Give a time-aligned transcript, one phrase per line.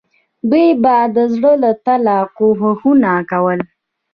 [0.49, 3.59] دوی به د زړه له تله کوښښونه کول.